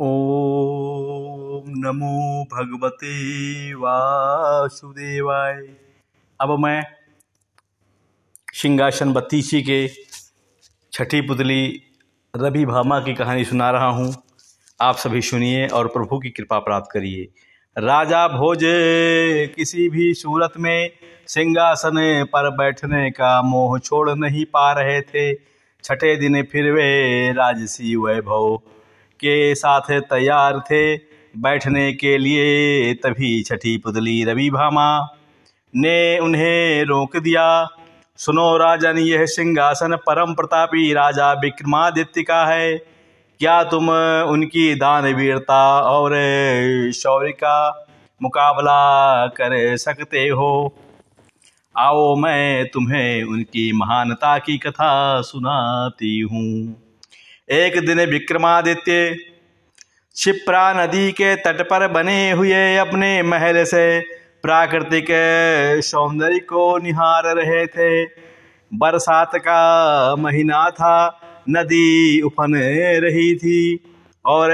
ओम 0.00 1.64
नमो 1.76 2.44
भगवते 2.44 3.14
वासुदेवाय। 3.74 5.56
अब 6.40 6.50
मैं 6.58 6.82
सिंहासन 8.54 9.12
बत्तीसी 9.12 9.62
के 9.62 9.88
छठी 10.92 11.20
पुतली 11.20 11.82
रवि 12.34 12.64
भामा 12.66 13.00
की 13.00 13.14
कहानी 13.14 13.44
सुना 13.44 13.70
रहा 13.70 13.88
हूँ। 13.88 14.14
आप 14.80 14.96
सभी 14.96 15.22
सुनिए 15.22 15.66
और 15.66 15.88
प्रभु 15.88 16.18
की 16.18 16.30
कृपा 16.30 16.58
प्राप्त 16.58 16.90
करिए। 16.92 17.24
राजा 17.76 18.28
भोज 18.28 18.60
किसी 19.56 19.88
भी 19.88 20.14
सूरत 20.14 20.52
में 20.58 20.90
सिंहासन 21.26 22.24
पर 22.32 22.50
बैठने 22.50 23.10
का 23.10 23.42
मोह 23.42 23.78
छोड़ 23.78 24.10
नहीं 24.10 24.44
पा 24.44 24.72
रहे 24.72 25.00
थे। 25.02 25.34
छठे 25.84 26.16
दिन 26.16 26.42
फिर 26.42 26.72
वे 26.72 26.88
राजसी 27.32 27.96
वैभव 27.96 28.60
के 29.20 29.54
साथ 29.54 29.90
तैयार 29.90 30.60
थे। 30.60 30.96
बैठने 31.34 31.92
के 31.92 32.16
लिए 32.18 32.94
तभी 32.94 33.42
छठी 33.42 33.76
पुतली 33.78 34.24
रवि 34.24 34.50
भामा 34.50 34.88
ने 35.74 36.18
उन्हें 36.18 36.84
रोक 36.84 37.16
दिया। 37.16 37.46
सुनो 38.18 38.56
राजन, 38.56 38.98
यह 38.98 39.26
सिंहासन 39.26 39.96
परम 39.96 40.34
प्रतापी 40.34 40.92
राजा 40.92 41.32
विक्रमादित्य 41.32 42.22
का 42.22 42.44
है। 42.46 42.76
क्या 43.40 43.62
तुम 43.64 43.90
उनकी 44.28 44.74
दान 44.74 45.04
वीरता 45.14 45.80
और 45.80 46.14
शौर्य 46.94 47.32
का 47.32 47.86
मुकाबला 48.22 49.26
कर 49.26 49.76
सकते 49.76 50.28
हो? 50.28 50.74
आओ 51.76 52.14
मैं 52.16 52.68
तुम्हें 52.68 53.22
उनकी 53.22 53.70
महानता 53.72 54.38
की 54.38 54.58
कथा 54.58 55.20
सुनाती 55.22 56.18
हूँ। 56.20 56.87
एक 57.48 57.78
दिन 57.86 58.00
विक्रमादित्य 58.00 59.16
शिप्रा 60.16 60.62
नदी 60.74 61.10
के 61.12 61.34
तट 61.36 61.60
पर 61.62 61.86
बने 61.88 62.30
हुए 62.30 62.76
अपने 62.76 63.10
महल 63.22 63.62
से 63.64 64.00
प्राकृतिक 64.42 65.06
सौंदर्य 65.84 66.38
को 66.38 66.66
निहार 66.78 67.24
रहे 67.36 67.64
थे। 67.66 68.04
बरसात 68.72 69.36
का 69.36 70.16
महीना 70.16 70.68
था, 70.70 71.20
नदी 71.50 72.20
उफन 72.20 72.54
रही 73.02 73.34
थी 73.34 73.78
और 74.24 74.50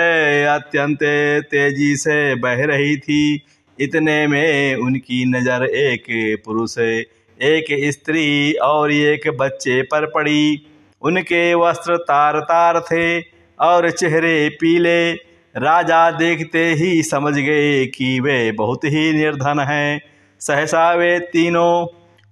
अत्यंत 0.49 1.03
तेज़ी 1.51 1.97
से 1.97 2.35
बह 2.35 2.65
रही 2.65 2.97
थी। 2.97 3.45
इतने 3.79 4.27
में 4.27 4.75
उनकी 4.77 5.25
नज़र 5.25 5.65
एक 5.67 6.05
पुरुष, 6.45 6.79
एक 6.79 7.67
स्त्री 7.91 8.53
और 8.63 8.93
एक 8.93 9.29
बच्चे 9.37 9.81
पर 9.83 10.07
पड़ी। 10.07 10.67
उनके 11.05 11.55
वस्त्र 11.55 11.97
तार 11.97 12.41
तार 12.41 12.81
थे 12.81 13.21
और 13.61 13.91
चेहरे 13.91 14.49
पीले। 14.61 15.13
राजा 15.55 16.11
देखते 16.11 16.65
ही 16.75 17.03
समझ 17.03 17.35
गए 17.35 17.87
कि 17.87 18.21
वे 18.21 18.53
बहुत 18.53 18.85
ही 18.85 19.13
निर्धन 19.13 19.61
हैं। 19.61 20.01
सहसा 20.41 20.93
वे 20.93 21.19
तीनों 21.19 21.87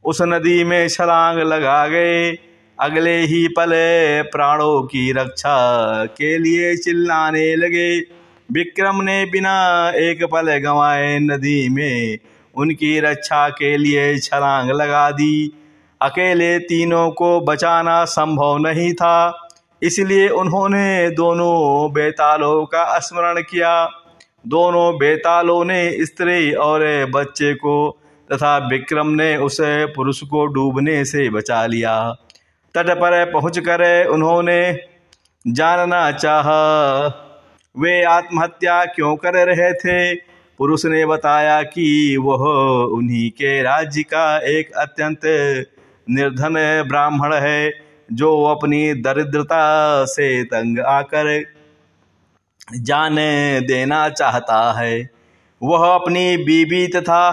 उस 0.05 0.19
नदी 0.23 0.65
में 0.65 0.89
छलांग 0.89 1.39
लगा 1.39 1.87
गए। 1.89 2.33
अगले 2.79 3.19
ही 3.21 3.49
पल 3.49 3.71
प्राणों 4.33 4.83
की 4.83 5.13
रक्षा 5.13 6.05
के 6.05 6.39
लिए 6.39 6.77
चिल्लाने 6.77 7.57
लगे। 7.57 7.99
विक्रम 8.53 9.03
ने 9.03 9.25
बिना 9.25 9.55
एक 9.97 10.25
पल 10.25 10.57
गंवाए 10.59 11.19
नदी 11.19 11.69
में 11.69 12.19
उनकी 12.55 13.01
रक्षा 13.01 13.49
के 13.49 13.77
लिए 13.77 14.19
छलांग 14.19 14.71
लगा 14.71 15.11
दी। 15.11 15.53
अकेले 16.03 16.59
तीनों 16.59 17.11
को 17.11 17.41
बचाना 17.41 18.05
संभव 18.05 18.59
नहीं 18.59 18.93
था। 18.93 19.49
इसलिए 19.83 20.29
उन्होंने 20.29 21.11
दोनों 21.11 21.93
बेतालों 21.93 22.65
का 22.67 22.99
स्मरण 22.99 23.41
किया। 23.41 23.75
दोनों 24.47 24.95
बेतालों 24.99 25.65
ने 25.65 26.05
स्त्री 26.05 26.53
और 26.53 26.85
बच्चे 27.11 27.55
को 27.55 27.75
तथा 28.33 28.57
विक्रम 28.71 29.09
ने 29.09 29.37
उस 29.37 29.57
पुरुष 29.97 30.23
को 30.23 30.47
डूबने 30.47 31.05
से 31.05 31.29
बचा 31.31 31.67
लिया। 31.67 31.97
तट 32.75 32.91
पर 32.91 33.25
पहुंचकर 33.33 34.07
उन्होंने 34.07 34.61
जानना 35.47 36.11
चाहा, 36.13 36.61
वे 37.79 38.03
आत्महत्या 38.05 38.85
क्यों 38.85 39.17
कर 39.17 39.35
रहे 39.47 39.73
थे? 39.75 40.15
पुरुष 40.59 40.85
ने 40.87 41.05
बताया 41.07 41.63
कि 41.63 42.17
वह 42.21 42.45
उन्हीं 42.93 43.31
के 43.31 43.63
राज्य 43.63 44.03
का 44.03 44.39
एक 44.49 44.73
अत्यंत 44.73 45.21
निर्धन 46.07 46.55
ब्राह्मण 46.89 47.35
है, 47.35 47.73
जो 48.13 48.43
अपनी 48.45 48.93
दरिद्रता 49.03 50.05
से 50.07 50.43
तंग 50.45 50.79
आकर 50.89 51.29
जान 52.81 53.17
देना 53.67 54.09
चाहता 54.11 54.61
है। 54.73 55.09
वह 55.63 55.87
अपनी 55.87 56.37
बीबी 56.37 56.87
तथा 56.89 57.31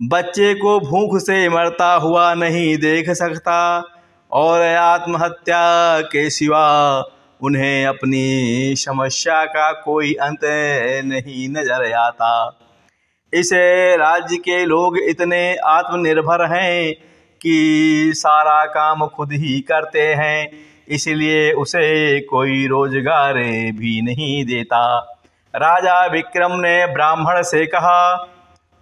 बच्चे 0.00 0.54
को 0.54 0.78
भूख 0.80 1.18
से 1.20 1.48
मरता 1.48 1.92
हुआ 1.96 2.32
नहीं 2.34 2.76
देख 2.78 3.10
सकता 3.12 3.58
और 4.32 4.62
आत्महत्या 4.62 6.00
के 6.02 6.28
सिवा 6.30 6.64
उन्हें 7.40 7.86
अपनी 7.86 8.74
समस्या 8.76 9.44
का 9.46 9.70
कोई 9.82 10.12
अंत 10.22 10.40
नहीं 11.04 11.48
नज़र 11.48 11.92
आता। 11.94 12.30
इस 13.32 13.50
राज्य 13.52 14.36
के 14.36 14.64
लोग 14.64 14.98
इतने 14.98 15.40
आत्मनिर्भर 15.66 16.44
हैं 16.52 16.94
कि 17.42 18.12
सारा 18.14 18.64
काम 18.66 19.06
खुद 19.06 19.32
ही 19.32 19.60
करते 19.60 20.02
हैं, 20.14 20.50
इसलिए 20.88 21.50
उसे 21.52 22.20
कोई 22.20 22.66
रोज़गार 22.66 23.34
भी 23.72 24.00
नहीं 24.02 24.44
देता। 24.44 24.98
राजा 25.54 26.04
विक्रम 26.06 26.52
ने 26.52 26.86
ब्राह्मण 26.86 27.42
से 27.42 27.64
कहा 27.66 28.14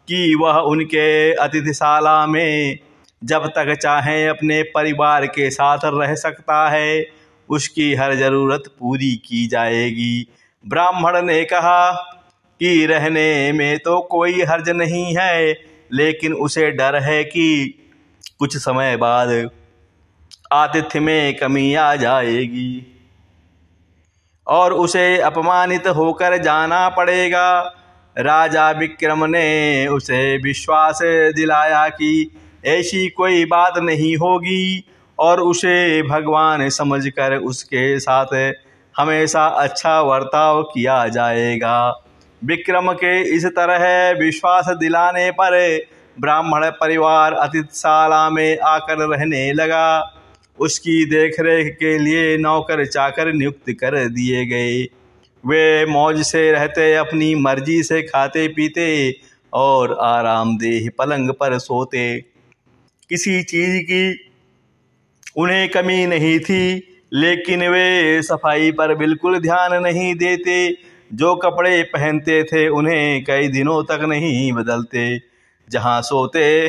कि 0.09 0.34
वह 0.34 0.59
उनके 0.65 1.33
अतिथिशाला 1.34 2.27
में 2.27 2.78
जब 3.22 3.47
तक 3.49 3.75
चाहे 3.75 4.27
अपने 4.27 4.62
परिवार 4.75 5.27
के 5.27 5.50
साथ 5.50 5.78
रह 5.84 6.15
सकता 6.15 6.69
है, 6.69 7.05
उसकी 7.49 7.95
हर 7.95 8.15
ज़रूरत 8.15 8.62
पूरी 8.78 9.15
की 9.27 9.47
जाएगी। 9.47 10.27
ब्राह्मण 10.65 11.21
ने 11.22 11.43
कहा 11.45 11.91
कि 12.61 12.87
रहने 12.87 13.53
में 13.53 13.78
तो 13.78 14.00
कोई 14.00 14.43
हर्ज 14.43 14.71
नहीं 14.71 15.15
है, 15.16 15.53
लेकिन 15.93 16.33
उसे 16.33 16.71
डर 16.71 16.97
है 17.03 17.22
कि 17.25 17.75
कुछ 18.39 18.57
समय 18.57 18.97
बाद 18.97 19.51
आतिथ्य 20.53 21.01
में 21.01 21.37
कमी 21.37 21.75
आ 21.75 21.95
जाएगी 21.97 22.87
और 24.47 24.73
उसे 24.73 25.21
अपमानित 25.21 25.87
होकर 25.87 26.37
जाना 26.43 26.89
पड़ेगा। 26.89 27.73
राजा 28.17 28.71
विक्रम 28.71 29.25
ने 29.25 29.87
उसे 29.87 30.37
विश्वास 30.37 30.99
दिलाया 31.37 31.89
कि 31.89 32.31
ऐसी 32.65 33.09
कोई 33.09 33.45
बात 33.45 33.79
नहीं 33.79 34.17
होगी 34.17 34.85
और 35.19 35.41
उसे 35.41 36.03
भगवान 36.03 36.69
समझकर 36.69 37.37
उसके 37.37 37.99
साथ 38.01 38.53
हमेशा 38.95 39.47
अच्छा 39.47 40.01
वर्ताव 40.01 40.63
किया 40.63 41.09
जाएगा। 41.09 42.03
विक्रम 42.45 42.93
के 42.93 43.21
इस 43.37 43.47
तरह 43.47 44.19
विश्वास 44.19 44.69
दिलाने 44.69 45.31
पर 45.31 45.57
ब्राह्मण 46.21 46.71
परिवार 46.71 47.32
अतिथिशाला 47.32 48.31
में 48.31 48.59
आकर 48.59 48.99
रहने 48.99 49.53
लगा। 49.53 50.12
उसकी 50.59 51.04
देखरेख 51.04 51.75
के 51.75 51.99
लिए 51.99 52.37
नौकर 52.38 52.87
चाकर 52.87 53.32
नियुक्त 53.32 53.71
कर 53.71 54.09
दिए 54.09 54.47
गए। 54.47 54.82
वे 55.44 55.87
मौज 55.87 56.22
से 56.22 56.53
रहते, 56.53 56.94
अपनी 56.94 57.34
मर्ज़ी 57.34 57.82
से 57.82 58.03
खाते 58.03 58.49
पीते 58.49 59.16
और 59.53 59.99
आरामदेह 60.00 60.91
पलंग 60.99 61.31
पर 61.31 61.59
सोते। 61.59 62.21
किसी 63.10 63.43
चीज़ 63.43 63.83
की 63.83 64.31
उन्हें 65.37 65.69
कमी 65.69 66.06
नहीं 66.06 66.38
थी, 66.41 66.93
लेकिन 67.12 67.69
वे 67.69 68.22
सफ़ाई 68.22 68.71
पर 68.72 68.94
बिल्कुल 68.94 69.38
ध्यान 69.38 69.83
नहीं 69.83 70.15
देते। 70.15 70.77
जो 71.15 71.36
कपड़े 71.36 71.83
पहनते 71.83 72.42
थे, 72.45 72.69
उन्हें 72.69 73.24
कई 73.24 73.48
दिनों 73.48 73.83
तक 73.84 74.01
नहीं 74.03 74.53
बदलते। 74.53 75.35
जहाँ 75.71 76.03
सोते, 76.03 76.66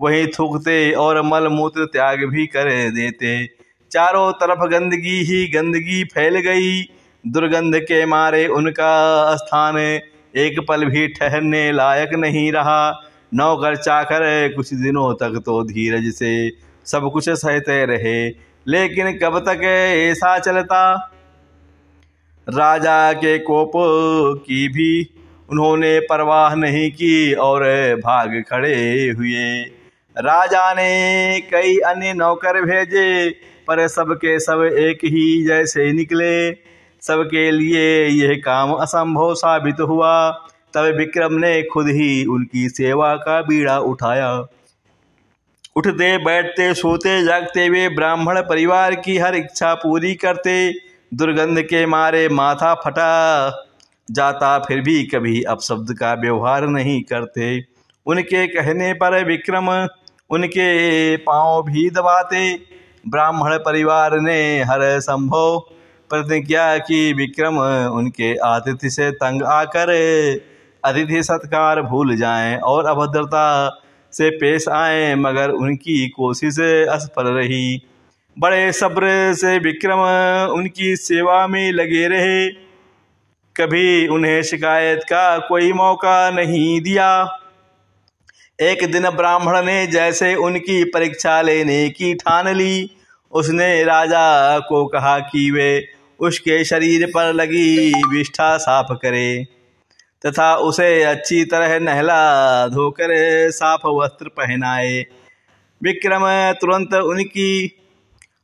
वहीं 0.00 0.26
थूकते 0.26 0.92
और 0.92 1.22
मल 1.22 1.48
मूत्र 1.48 1.84
त्याग 1.84 2.24
भी 2.24 2.46
कर 2.46 2.90
देते। 2.90 3.46
चारों 3.90 4.32
तरफ़ 4.32 4.68
गंदगी 4.68 5.22
ही 5.22 5.46
गंदगी 5.48 6.04
फैल 6.04 6.38
गई। 6.38 6.82
दुर्गंध 7.26 7.76
के 7.76 8.06
मारे 8.06 8.46
उनका 8.46 9.34
स्थान। 9.36 9.78
एक 10.36 10.64
पल 10.68 10.84
भी 10.84 11.08
ठहरने 11.08 11.72
लायक 11.72 12.14
नहीं 12.14 12.52
रहा। 12.52 13.02
नौकर 13.34 13.76
चाकर 13.76 14.52
कुछ 14.56 14.74
दिनों 14.74 15.14
तक 15.14 15.42
तो 15.46 15.62
धीरज 15.62 16.14
से 16.14 16.52
सब 16.84 17.10
कुछ 17.12 17.30
सहते 17.30 17.84
रहे। 17.86 18.28
लेकिन 18.68 19.18
कब 19.18 19.38
तक 19.38 19.60
ऐसा 19.64 20.38
चलता? 20.38 21.12
राजा 22.48 23.12
के 23.12 23.38
कोप 23.38 23.72
की 24.46 24.68
भी 24.68 25.10
उन्होंने 25.50 26.00
परवाह 26.00 26.54
नहीं 26.54 26.90
की 26.90 27.32
और 27.32 27.64
भाग 27.96 28.44
खड़े 28.50 29.08
हुए। 29.10 29.62
राजा 30.18 30.72
ने 30.72 31.40
कई 31.40 31.78
अन्य 31.78 32.12
नौकर 32.12 32.62
भेजे, 32.62 33.30
पर 33.68 33.88
सबके 33.88 34.40
सब 34.40 34.62
एक 34.62 34.96
ही 34.96 35.44
जैसे 35.44 35.92
निकले। 35.92 36.52
सबके 37.02 37.50
लिए 37.50 38.06
यह 38.06 38.42
काम 38.44 38.72
असंभव 38.72 39.34
साबित 39.34 39.80
हुआ। 39.80 40.30
तब 40.74 40.82
विक्रम 40.82 41.34
ने 41.34 41.62
खुद 41.62 41.86
ही 41.86 42.24
उनकी 42.24 42.68
सेवा 42.68 43.14
का 43.14 43.42
बीड़ा 43.42 43.78
उठाया। 43.78 44.46
उठते, 45.76 46.18
बैठते, 46.18 46.74
सोते, 46.74 47.24
जागते 47.24 47.68
वे 47.68 47.88
ब्राह्मण 47.88 48.40
परिवार 48.40 48.94
की 48.94 49.18
हर 49.18 49.34
इच्छा 49.34 49.74
पूरी 49.74 50.14
करते। 50.14 50.74
दुर्गंध 51.14 51.62
के 51.62 51.86
मारे 51.86 52.28
माथा 52.28 52.74
फटा। 52.74 53.48
जाता, 54.08 54.58
फिर 54.58 54.80
भी 54.80 55.02
कभी 55.04 55.42
अपशब्द 55.42 55.92
का 55.92 56.12
व्यवहार 56.14 56.66
नहीं 56.66 57.00
करते। 57.02 57.64
उनके 58.06 58.46
कहने 58.46 58.92
पर 58.94 59.24
विक्रम, 59.24 59.68
उनके 60.30 61.16
पाँव 61.16 61.62
भी 61.62 61.88
दबाते। 61.90 62.54
ब्राह्मण 63.08 63.56
परिवार 63.56 64.18
ने 64.20 64.62
हर 64.62 64.80
संभव 65.00 65.58
प्रतिज्ञा 66.10 66.76
की 66.78 67.12
विक्रम 67.12 67.58
उनके 67.92 68.34
आतिथ्य 68.36 68.90
से 68.90 69.10
तंग 69.10 69.42
आकर 69.42 69.90
अतिथि 70.84 71.22
सत्कार 71.22 71.82
भूल 71.82 72.16
जाएँ 72.16 72.56
और 72.56 72.86
अभद्रता 72.86 73.80
से 74.12 74.30
पेश 74.30 74.68
आए, 74.68 75.14
मगर 75.14 75.50
उनकी 75.50 76.08
कोशिश 76.08 76.58
असफल 76.88 77.26
रही। 77.26 77.82
बड़े 78.36 78.72
सब्र 78.72 79.34
से 79.34 79.58
विक्रम 79.58 80.00
उनकी 80.52 80.96
सेवा 80.96 81.46
में 81.46 81.72
लगे 81.72 82.06
रहे। 82.08 82.65
कभी 83.56 84.06
उन्हें 84.06 84.42
शिकायत 84.42 85.00
का 85.04 85.38
कोई 85.38 85.72
मौका 85.72 86.30
नहीं 86.30 86.80
दिया। 86.80 87.38
एक 88.60 88.84
दिन 88.92 89.10
ब्राह्मण 89.10 89.62
ने 89.62 89.86
जैसे 89.86 90.34
उनकी 90.34 90.84
परीक्षा 90.84 91.40
लेने 91.42 91.88
की 91.90 92.14
ठान 92.14 92.48
ली, 92.48 92.90
उसने 93.32 93.84
राजा 93.84 94.58
को 94.58 94.86
कहा 94.86 95.18
कि 95.18 95.50
वे 95.50 95.88
उसके 96.20 96.64
शरीर 96.64 97.06
पर 97.06 97.32
लगी 97.32 97.92
विष्ठा 98.10 98.56
साफ़ 98.56 98.92
करे 98.92 99.46
तथा 100.26 100.54
उसे 100.56 101.02
अच्छी 101.02 101.44
तरह 101.44 101.78
नहला 101.78 102.68
धोकर 102.68 103.08
साफ़ 103.50 103.86
वस्त्र 103.86 104.28
पहनाए। 104.28 105.04
विक्रम 105.82 106.22
तुरंत 106.52 106.94
उनकी 106.94 107.50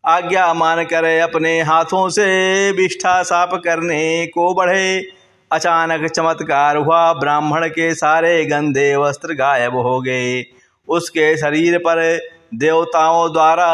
आज्ञा 0.04 0.54
मान 0.54 0.84
कर 0.84 1.04
अपने 1.04 1.62
हाथों 1.62 2.08
से 2.08 2.70
विष्ठा 2.72 3.22
साफ़ 3.22 3.54
करने 3.54 4.26
को 4.26 4.54
बढ़े। 4.54 5.08
अचानक 5.52 6.10
चमत्कार 6.10 6.76
हुआ, 6.76 7.12
ब्राह्मण 7.12 7.68
के 7.68 7.94
सारे 7.94 8.44
गंदे 8.44 8.96
वस्त्र 8.96 9.34
गायब 9.34 9.74
हो 9.74 10.00
गए। 10.00 10.44
उसके 10.88 11.36
शरीर 11.36 11.78
पर 11.78 12.20
देवताओं 12.54 13.32
द्वारा 13.32 13.66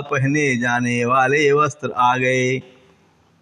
पहने 0.00 0.56
जाने 0.56 1.04
वाले 1.04 1.52
वस्त्र 1.52 1.90
आ 1.96 2.16
गए। 2.16 2.62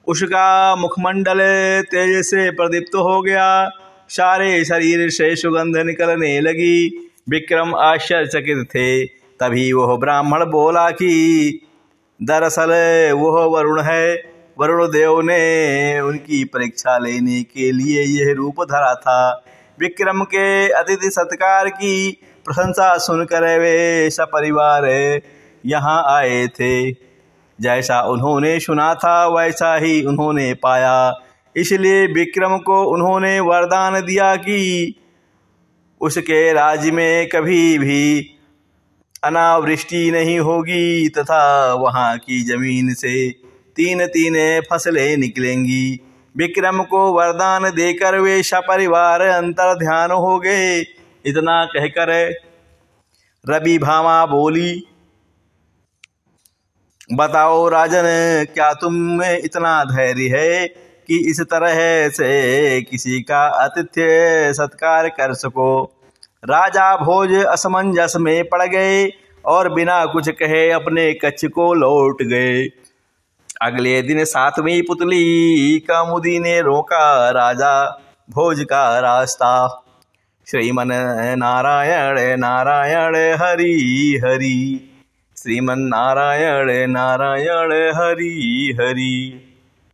उसका 0.06 0.76
मुखमंडल 0.76 1.38
तेज 1.82 2.26
से 2.26 2.50
प्रदीप्त 2.50 2.94
हो 2.94 3.22
गया। 3.22 3.70
सारे 4.08 4.64
शरीर 4.64 5.10
से 5.10 5.36
सुगंध 5.36 5.76
निकलने 5.76 6.40
लगी। 6.40 7.10
विक्रम 7.28 7.74
आश्चर्यचकित 7.74 8.68
थे। 8.70 9.04
तभी 9.40 9.72
वह 9.72 9.96
ब्राह्मण 9.96 10.44
बोला 10.44 10.90
कि 10.90 11.62
दरअसल 12.20 12.70
वह 13.12 13.44
वरुण 13.44 13.80
है। 13.80 14.36
वरुण 14.58 14.86
देव 14.86 15.20
ने 15.20 16.00
उनकी 16.00 16.44
परीक्षा 16.44 16.98
लेने 16.98 17.42
के 17.42 17.72
लिए 17.72 18.02
यह 18.02 18.34
रूप 18.34 18.62
धरा 18.62 18.94
था। 18.94 19.44
विक्रम 19.80 20.22
के 20.24 20.68
अतिथि 20.68 21.10
सत्कार 21.10 21.68
की 21.68 22.20
प्रशंसा 22.44 22.96
सुनकर 22.98 23.58
वे 23.58 24.10
सपरिवार 24.10 24.84
यहाँ 25.66 26.02
आए 26.16 26.46
थे। 26.46 26.90
जैसा 27.60 28.00
उन्होंने 28.02 28.60
सुना 28.60 28.94
था, 28.94 29.26
वैसा 29.28 29.74
ही 29.76 30.04
उन्होंने 30.04 30.54
पाया। 30.54 31.14
इसलिए 31.56 32.06
विक्रम 32.06 32.58
को 32.58 32.82
उन्होंने 32.84 33.40
वरदान 33.40 34.00
दिया 34.00 34.36
कि 34.36 34.94
उसके 36.00 36.52
राज्य 36.52 36.90
में 36.90 37.28
कभी 37.28 37.78
भी 37.78 38.35
अनावृष्टि 39.22 40.10
नहीं 40.10 40.38
होगी 40.40 41.08
तथा 41.08 41.42
वहाँ 41.74 42.16
की 42.18 42.42
ज़मीन 42.44 42.92
से 42.94 43.30
तीन 43.76 44.06
तीन 44.06 44.34
फ़सलें 44.70 45.16
निकलेंगी। 45.16 46.00
विक्रम 46.34 46.82
को 46.82 47.00
वरदान 47.12 47.70
देकर 47.70 48.18
वे 48.18 48.42
सपरिवार 48.42 49.20
अंतर 49.22 49.74
ध्यान 49.78 50.10
हो 50.12 50.38
गए। 50.38 50.80
इतना 51.24 51.64
कहकर 51.66 52.10
रवि 53.44 53.78
भामा 53.78 54.24
बोली, 54.26 54.86
बताओ 57.10 57.68
राजन, 57.68 58.04
क्या 58.54 58.72
तुम 58.74 58.94
में 59.18 59.38
इतना 59.38 59.82
धैर्य 59.84 60.28
है 60.28 60.66
कि 61.08 61.18
इस 61.30 61.40
तरह 61.42 62.08
से 62.08 62.82
किसी 62.82 63.20
का 63.22 63.40
आतिथ्य 63.56 64.52
सत्कार 64.54 65.08
कर 65.10 65.34
सको? 65.34 65.95
राजा 66.46 66.96
भोज 66.96 67.32
असमंजस 67.44 68.12
में 68.16 68.44
पड़ 68.44 68.62
गए 68.62 69.12
और 69.44 69.72
बिना 69.72 70.04
कुछ 70.06 70.28
कहे 70.28 70.70
अपने 70.70 71.12
कच्छ 71.14 71.44
को 71.44 71.72
लौट 71.74 72.22
गए। 72.22 72.64
अगले 73.62 74.02
दिन 74.02 74.24
सातवीं 74.24 74.82
पुतली 74.82 75.78
का 75.78 76.04
मुदी 76.04 76.38
ने 76.38 76.60
रोका 76.60 77.30
राजा 77.30 77.74
भोज 78.30 78.64
का 78.64 78.98
रास्ता। 78.98 79.82
श्रीमन 80.46 80.88
नारायण 81.38 82.40
नारायण 82.40 83.16
हरि 83.16 83.72
हरि। 84.24 84.90
श्रीमन 85.36 85.78
नारायण 85.78 86.90
नारायण 86.90 87.72
हरि 87.96 88.76
हरि। 88.80 89.45